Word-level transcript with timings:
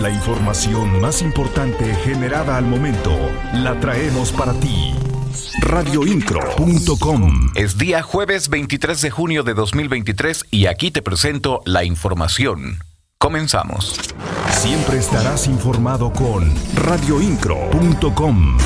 La 0.00 0.10
información 0.10 1.00
más 1.00 1.22
importante 1.22 1.94
generada 2.04 2.56
al 2.56 2.66
momento 2.66 3.16
la 3.52 3.78
traemos 3.78 4.32
para 4.32 4.52
ti. 4.54 4.92
Radioincro.com 5.60 7.52
Es 7.54 7.78
día 7.78 8.02
jueves 8.02 8.48
23 8.48 9.00
de 9.00 9.10
junio 9.10 9.44
de 9.44 9.54
2023 9.54 10.46
y 10.50 10.66
aquí 10.66 10.90
te 10.90 11.00
presento 11.00 11.62
la 11.64 11.84
información. 11.84 12.78
Comenzamos. 13.18 13.98
Siempre 14.50 14.98
estarás 14.98 15.46
informado 15.46 16.12
con 16.12 16.52
radioincro.com. 16.74 18.58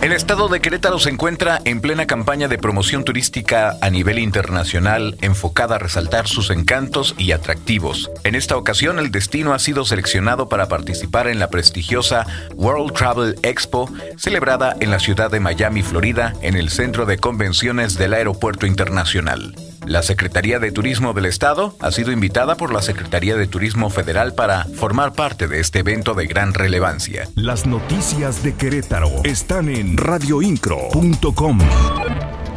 El 0.00 0.12
estado 0.12 0.46
de 0.48 0.60
Querétaro 0.60 1.00
se 1.00 1.10
encuentra 1.10 1.60
en 1.64 1.80
plena 1.80 2.06
campaña 2.06 2.46
de 2.46 2.56
promoción 2.56 3.04
turística 3.04 3.76
a 3.80 3.90
nivel 3.90 4.20
internacional 4.20 5.18
enfocada 5.22 5.74
a 5.74 5.78
resaltar 5.78 6.28
sus 6.28 6.50
encantos 6.50 7.16
y 7.18 7.32
atractivos. 7.32 8.08
En 8.22 8.36
esta 8.36 8.56
ocasión 8.56 9.00
el 9.00 9.10
destino 9.10 9.54
ha 9.54 9.58
sido 9.58 9.84
seleccionado 9.84 10.48
para 10.48 10.68
participar 10.68 11.26
en 11.26 11.40
la 11.40 11.50
prestigiosa 11.50 12.26
World 12.54 12.92
Travel 12.92 13.40
Expo 13.42 13.90
celebrada 14.16 14.76
en 14.78 14.92
la 14.92 15.00
ciudad 15.00 15.32
de 15.32 15.40
Miami, 15.40 15.82
Florida, 15.82 16.32
en 16.42 16.54
el 16.54 16.70
centro 16.70 17.04
de 17.04 17.18
convenciones 17.18 17.98
del 17.98 18.14
Aeropuerto 18.14 18.66
Internacional. 18.66 19.56
La 19.88 20.02
Secretaría 20.02 20.58
de 20.58 20.70
Turismo 20.70 21.14
del 21.14 21.24
Estado 21.24 21.74
ha 21.80 21.90
sido 21.92 22.12
invitada 22.12 22.58
por 22.58 22.74
la 22.74 22.82
Secretaría 22.82 23.36
de 23.36 23.46
Turismo 23.46 23.88
Federal 23.88 24.34
para 24.34 24.64
formar 24.64 25.14
parte 25.14 25.48
de 25.48 25.60
este 25.60 25.78
evento 25.78 26.12
de 26.12 26.26
gran 26.26 26.52
relevancia. 26.52 27.26
Las 27.34 27.64
noticias 27.64 28.42
de 28.42 28.54
Querétaro 28.54 29.10
están 29.24 29.70
en 29.70 29.96
radioincro.com. 29.96 31.60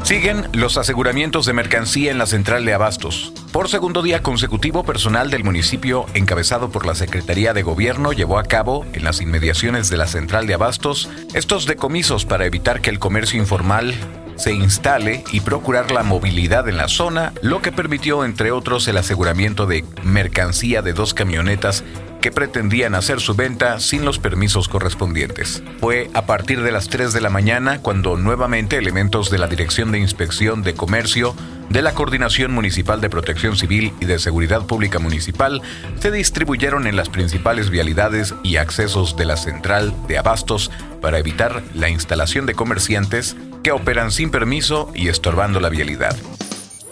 Siguen 0.04 0.50
los 0.52 0.76
aseguramientos 0.76 1.46
de 1.46 1.54
mercancía 1.54 2.12
en 2.12 2.18
la 2.18 2.26
central 2.26 2.66
de 2.66 2.74
Abastos. 2.74 3.32
Por 3.54 3.70
segundo 3.70 4.02
día 4.02 4.22
consecutivo, 4.22 4.84
personal 4.84 5.30
del 5.30 5.46
municipio, 5.46 6.08
encabezado 6.14 6.70
por 6.70 6.86
la 6.86 6.96
Secretaría 6.96 7.54
de 7.54 7.64
Gobierno, 7.64 8.12
llevó 8.12 8.40
a 8.40 8.44
cabo, 8.44 8.86
en 8.92 9.06
las 9.06 9.22
inmediaciones 9.22 9.90
de 9.90 9.96
la 9.96 10.08
central 10.08 10.48
de 10.48 10.56
Abastos, 10.56 11.10
estos 11.34 11.66
decomisos 11.66 12.26
para 12.26 12.46
evitar 12.46 12.82
que 12.82 12.90
el 12.90 13.00
comercio 13.00 13.40
informal 13.40 13.94
se 14.42 14.54
instale 14.54 15.24
y 15.32 15.42
procurar 15.42 15.92
la 15.92 16.02
movilidad 16.02 16.68
en 16.68 16.78
la 16.78 16.88
zona, 16.88 17.32
lo 17.44 17.62
que 17.62 17.72
permitió, 17.72 18.26
entre 18.26 18.52
otros, 18.52 18.88
el 18.88 18.98
aseguramiento 18.98 19.68
de 19.68 19.86
mercancía 20.04 20.82
de 20.82 20.94
dos 20.94 21.14
camionetas 21.14 21.84
que 22.22 22.32
pretendían 22.32 22.96
hacer 22.96 23.20
su 23.20 23.36
venta 23.36 23.80
sin 23.80 24.04
los 24.04 24.18
permisos 24.18 24.68
correspondientes. 24.68 25.64
Fue 25.80 26.10
a 26.16 26.26
partir 26.26 26.64
de 26.64 26.72
las 26.72 26.90
3 26.90 27.14
de 27.14 27.22
la 27.22 27.30
mañana 27.30 27.80
cuando 27.80 28.18
nuevamente 28.18 28.78
elementos 28.78 29.30
de 29.30 29.38
la 29.38 29.48
Dirección 29.48 29.92
de 29.92 30.00
Inspección 30.00 30.64
de 30.64 30.74
Comercio, 30.74 31.36
de 31.70 31.82
la 31.84 31.94
Coordinación 31.94 32.52
Municipal 32.52 33.00
de 33.00 33.10
Protección 33.10 33.58
Civil 33.58 33.94
y 34.00 34.06
de 34.06 34.20
Seguridad 34.20 34.66
Pública 34.66 35.00
Municipal 35.00 35.62
se 36.00 36.12
distribuyeron 36.12 36.86
en 36.86 36.96
las 36.96 37.10
principales 37.10 37.70
vialidades 37.70 38.34
y 38.44 38.58
accesos 38.58 39.16
de 39.16 39.26
la 39.26 39.38
central 39.38 39.94
de 40.08 40.18
abastos 40.18 40.72
para 41.00 41.20
evitar 41.20 41.64
la 41.74 41.90
instalación 41.90 42.46
de 42.46 42.56
comerciantes 42.56 43.36
que 43.64 43.72
operan 43.72 44.12
sin 44.12 44.32
permiso 44.32 44.90
y 44.94 45.08
estorbando 45.08 45.60
la 45.60 45.70
vialidad. 45.70 46.16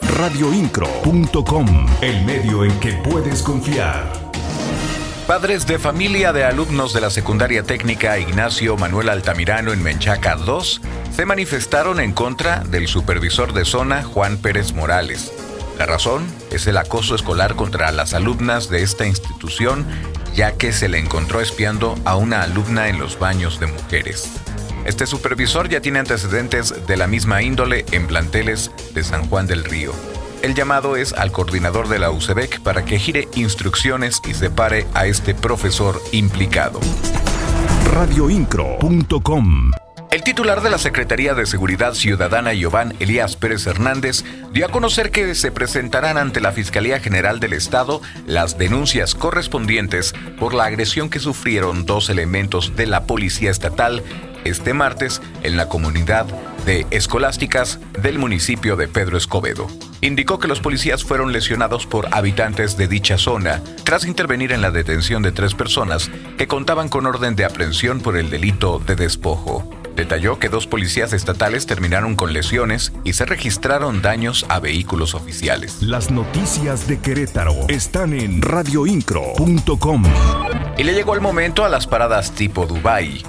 Radioincro.com, 0.01 1.87
el 2.01 2.25
medio 2.25 2.63
en 2.63 2.79
que 2.79 2.93
puedes 2.93 3.41
confiar. 3.41 4.11
Padres 5.27 5.67
de 5.67 5.77
familia 5.77 6.33
de 6.33 6.43
alumnos 6.43 6.91
de 6.91 7.01
la 7.01 7.11
secundaria 7.11 7.61
técnica 7.61 8.17
Ignacio 8.17 8.75
Manuel 8.77 9.09
Altamirano 9.09 9.71
en 9.71 9.83
Menchaca 9.83 10.35
2 10.35 10.81
se 11.15 11.25
manifestaron 11.25 11.99
en 11.99 12.13
contra 12.13 12.61
del 12.61 12.87
supervisor 12.87 13.53
de 13.53 13.63
zona 13.63 14.01
Juan 14.01 14.37
Pérez 14.37 14.73
Morales. 14.73 15.31
La 15.77 15.85
razón 15.85 16.25
es 16.51 16.65
el 16.65 16.77
acoso 16.77 17.13
escolar 17.13 17.55
contra 17.55 17.91
las 17.91 18.15
alumnas 18.15 18.69
de 18.69 18.81
esta 18.81 19.05
institución, 19.05 19.85
ya 20.33 20.53
que 20.53 20.73
se 20.73 20.89
le 20.89 20.97
encontró 20.97 21.41
espiando 21.41 21.95
a 22.05 22.15
una 22.15 22.41
alumna 22.41 22.89
en 22.89 22.99
los 22.99 23.19
baños 23.19 23.59
de 23.59 23.67
mujeres. 23.67 24.29
Este 24.85 25.05
supervisor 25.05 25.69
ya 25.69 25.81
tiene 25.81 25.99
antecedentes 25.99 26.87
de 26.87 26.97
la 26.97 27.07
misma 27.07 27.41
índole 27.41 27.85
en 27.91 28.07
planteles 28.07 28.71
de 28.93 29.03
San 29.03 29.27
Juan 29.29 29.47
del 29.47 29.63
Río. 29.63 29.93
El 30.41 30.55
llamado 30.55 30.95
es 30.95 31.13
al 31.13 31.31
coordinador 31.31 31.89
de 31.89 31.99
la 31.99 32.11
UCEBEC 32.11 32.61
para 32.61 32.85
que 32.85 32.97
gire 32.97 33.27
instrucciones 33.35 34.21
y 34.27 34.33
separe 34.33 34.87
a 34.93 35.05
este 35.05 35.35
profesor 35.35 36.01
implicado. 36.11 36.79
Radioincro.com 37.93 39.71
el 40.11 40.23
titular 40.23 40.61
de 40.63 40.71
la 40.71 40.79
Secretaría 40.79 41.35
de 41.35 41.45
Seguridad 41.45 41.93
Ciudadana, 41.93 42.51
Giovanni 42.53 42.95
Elías 42.99 43.35
Pérez 43.35 43.67
Hernández, 43.67 44.23
dio 44.51 44.65
a 44.65 44.69
conocer 44.69 45.11
que 45.11 45.35
se 45.35 45.51
presentarán 45.51 46.17
ante 46.17 46.41
la 46.41 46.51
Fiscalía 46.51 46.99
General 46.99 47.39
del 47.39 47.53
Estado 47.53 48.01
las 48.25 48.57
denuncias 48.57 49.13
correspondientes 49.13 50.15
por 50.39 50.55
la 50.55 50.65
agresión 50.65 51.11
que 51.11 51.19
sufrieron 51.19 51.85
dos 51.85 52.09
elementos 52.09 52.75
de 52.75 52.87
la 52.87 53.03
Policía 53.03 53.51
Estatal 53.51 54.01
este 54.45 54.73
martes 54.73 55.21
en 55.43 55.57
la 55.57 55.67
comunidad 55.69 56.25
de 56.65 56.85
escolásticas 56.91 57.79
del 58.01 58.19
municipio 58.19 58.75
de 58.75 58.87
Pedro 58.87 59.17
Escobedo. 59.17 59.67
Indicó 60.01 60.39
que 60.39 60.47
los 60.47 60.59
policías 60.59 61.03
fueron 61.03 61.33
lesionados 61.33 61.85
por 61.85 62.07
habitantes 62.13 62.77
de 62.77 62.87
dicha 62.87 63.17
zona 63.17 63.61
tras 63.83 64.05
intervenir 64.05 64.51
en 64.51 64.61
la 64.61 64.71
detención 64.71 65.23
de 65.23 65.31
tres 65.31 65.55
personas 65.55 66.09
que 66.37 66.47
contaban 66.47 66.89
con 66.89 67.05
orden 67.05 67.35
de 67.35 67.45
aprehensión 67.45 67.99
por 68.01 68.17
el 68.17 68.29
delito 68.29 68.79
de 68.79 68.95
despojo. 68.95 69.69
Detalló 69.95 70.39
que 70.39 70.47
dos 70.47 70.65
policías 70.65 71.11
estatales 71.11 71.65
terminaron 71.65 72.15
con 72.15 72.31
lesiones 72.31 72.93
y 73.03 73.13
se 73.13 73.25
registraron 73.25 74.01
daños 74.01 74.45
a 74.47 74.59
vehículos 74.59 75.13
oficiales. 75.13 75.81
Las 75.81 76.09
noticias 76.09 76.87
de 76.87 76.99
Querétaro 76.99 77.67
están 77.67 78.13
en 78.13 78.41
radioincro.com. 78.41 80.03
Y 80.77 80.83
le 80.83 80.93
llegó 80.93 81.15
el 81.15 81.21
momento 81.21 81.65
a 81.65 81.69
las 81.69 81.85
paradas 81.85 82.31
tipo 82.31 82.65
Dubai 82.65 83.21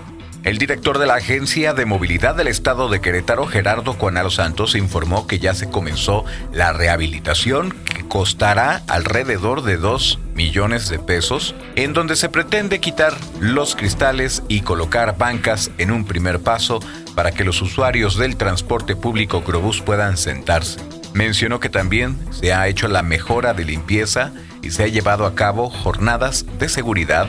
el 0.42 0.56
director 0.56 0.98
de 0.98 1.06
la 1.06 1.16
Agencia 1.16 1.74
de 1.74 1.84
Movilidad 1.84 2.34
del 2.34 2.48
Estado 2.48 2.88
de 2.88 3.00
Querétaro, 3.00 3.46
Gerardo 3.46 3.98
Cuanalo 3.98 4.30
Santos, 4.30 4.74
informó 4.74 5.26
que 5.26 5.38
ya 5.38 5.54
se 5.54 5.68
comenzó 5.68 6.24
la 6.52 6.72
rehabilitación 6.72 7.72
que 7.84 8.08
costará 8.08 8.82
alrededor 8.88 9.62
de 9.62 9.76
2 9.76 10.18
millones 10.34 10.88
de 10.88 10.98
pesos, 10.98 11.54
en 11.76 11.92
donde 11.92 12.16
se 12.16 12.30
pretende 12.30 12.80
quitar 12.80 13.14
los 13.38 13.76
cristales 13.76 14.42
y 14.48 14.62
colocar 14.62 15.18
bancas 15.18 15.70
en 15.76 15.90
un 15.90 16.04
primer 16.06 16.40
paso 16.40 16.80
para 17.14 17.32
que 17.32 17.44
los 17.44 17.60
usuarios 17.60 18.16
del 18.16 18.36
transporte 18.36 18.96
público 18.96 19.44
Crobús 19.44 19.82
puedan 19.82 20.16
sentarse. 20.16 20.80
Mencionó 21.12 21.60
que 21.60 21.68
también 21.68 22.16
se 22.30 22.54
ha 22.54 22.66
hecho 22.66 22.88
la 22.88 23.02
mejora 23.02 23.52
de 23.52 23.64
limpieza 23.64 24.32
y 24.62 24.70
se 24.70 24.84
ha 24.84 24.88
llevado 24.88 25.26
a 25.26 25.34
cabo 25.34 25.68
jornadas 25.68 26.46
de 26.58 26.68
seguridad 26.68 27.26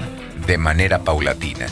de 0.48 0.58
manera 0.58 1.00
paulatina 1.00 1.68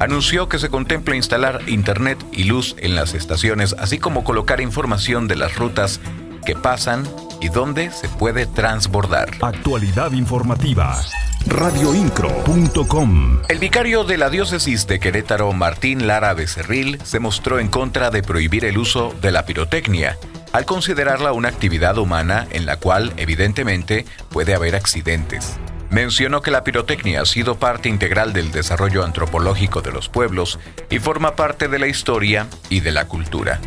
anunció 0.00 0.48
que 0.48 0.58
se 0.58 0.70
contempla 0.70 1.14
instalar 1.14 1.60
internet 1.68 2.18
y 2.32 2.44
luz 2.44 2.74
en 2.78 2.96
las 2.96 3.14
estaciones, 3.14 3.76
así 3.78 3.98
como 3.98 4.24
colocar 4.24 4.60
información 4.60 5.28
de 5.28 5.36
las 5.36 5.54
rutas 5.56 6.00
que 6.44 6.56
pasan 6.56 7.06
y 7.40 7.48
dónde 7.48 7.90
se 7.92 8.08
puede 8.08 8.46
transbordar. 8.46 9.30
Actualidad 9.40 10.12
informativa. 10.12 11.00
Radioincro.com 11.46 13.40
El 13.48 13.58
vicario 13.58 14.04
de 14.04 14.18
la 14.18 14.30
diócesis 14.30 14.86
de 14.86 14.98
Querétaro, 15.00 15.52
Martín 15.52 16.06
Lara 16.06 16.34
Becerril, 16.34 16.98
se 17.02 17.20
mostró 17.20 17.58
en 17.58 17.68
contra 17.68 18.10
de 18.10 18.22
prohibir 18.22 18.64
el 18.64 18.78
uso 18.78 19.14
de 19.20 19.32
la 19.32 19.44
pirotecnia, 19.44 20.18
al 20.52 20.64
considerarla 20.64 21.32
una 21.32 21.48
actividad 21.48 21.98
humana 21.98 22.46
en 22.50 22.66
la 22.66 22.76
cual 22.76 23.12
evidentemente 23.16 24.04
puede 24.30 24.54
haber 24.54 24.76
accidentes. 24.76 25.58
Mencionó 25.90 26.40
que 26.40 26.50
la 26.52 26.62
pirotecnia 26.62 27.22
ha 27.22 27.26
sido 27.26 27.58
parte 27.58 27.88
integral 27.88 28.32
del 28.32 28.52
desarrollo 28.52 29.04
antropológico 29.04 29.82
de 29.82 29.92
los 29.92 30.08
pueblos 30.08 30.58
y 30.88 31.00
forma 31.00 31.34
parte 31.34 31.68
de 31.68 31.78
la 31.78 31.88
historia 31.88 32.46
y 32.68 32.80
de 32.80 32.92
la 32.92 33.06
cultura. 33.06 33.60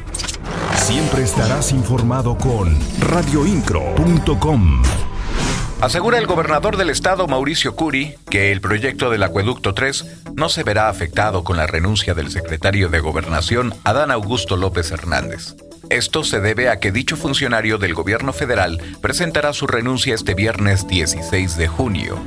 Siempre 0.75 1.23
estarás 1.23 1.72
informado 1.72 2.38
con 2.38 2.78
radioincro.com. 3.00 4.83
Asegura 5.81 6.17
el 6.17 6.28
gobernador 6.28 6.78
del 6.78 6.89
estado, 6.89 7.28
Mauricio 7.28 7.75
Curi, 7.75 8.16
que 8.29 8.53
el 8.53 8.62
proyecto 8.62 9.09
del 9.09 9.21
Acueducto 9.21 9.74
3 9.74 10.24
no 10.33 10.47
se 10.47 10.63
verá 10.63 10.88
afectado 10.88 11.44
con 11.44 11.57
la 11.57 11.68
renuncia 11.68 12.13
del 12.13 12.31
secretario 12.31 12.88
de 12.88 13.01
Gobernación, 13.01 13.74
Adán 13.83 14.09
Augusto 14.09 14.56
López 14.56 14.92
Hernández. 14.92 15.56
Esto 15.89 16.24
se 16.24 16.39
debe 16.39 16.69
a 16.69 16.80
que 16.80 16.91
dicho 16.91 17.18
funcionario 17.18 17.77
del 17.77 17.94
gobierno 17.94 18.33
federal 18.33 18.81
presentará 19.01 19.53
su 19.53 19.68
renuncia 19.68 20.15
este 20.15 20.33
viernes 20.33 20.88
16 20.88 21.57
de 21.57 21.68
junio. 21.68 22.21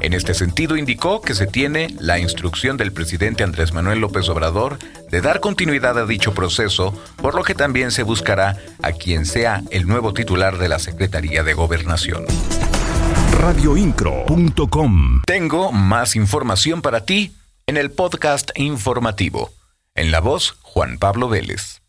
En 0.00 0.14
este 0.14 0.34
sentido, 0.34 0.76
indicó 0.76 1.20
que 1.20 1.34
se 1.34 1.46
tiene 1.46 1.94
la 2.00 2.18
instrucción 2.18 2.76
del 2.76 2.92
presidente 2.92 3.44
Andrés 3.44 3.72
Manuel 3.72 4.00
López 4.00 4.28
Obrador 4.28 4.78
de 5.10 5.20
dar 5.20 5.38
continuidad 5.38 5.96
a 5.96 6.06
dicho 6.06 6.34
proceso, 6.34 6.92
por 7.16 7.36
lo 7.36 7.44
que 7.44 7.54
también 7.54 7.92
se 7.92 8.02
buscará 8.02 8.56
a 8.82 8.92
quien 8.92 9.26
sea 9.26 9.62
el 9.70 9.86
nuevo 9.86 10.12
titular 10.12 10.58
de 10.58 10.68
la 10.68 10.80
Secretaría 10.80 11.44
de 11.44 11.54
Gobernación. 11.54 12.24
Radioincro.com 13.38 15.22
Tengo 15.24 15.70
más 15.70 16.16
información 16.16 16.82
para 16.82 17.04
ti 17.04 17.32
en 17.66 17.76
el 17.76 17.92
podcast 17.92 18.50
informativo. 18.56 19.52
En 19.94 20.10
la 20.10 20.20
voz, 20.20 20.56
Juan 20.62 20.98
Pablo 20.98 21.28
Vélez. 21.28 21.81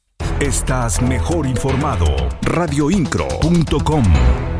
Estás 0.43 1.01
mejor 1.01 1.47
informado. 1.47 2.05
Radioincro.com 2.41 4.52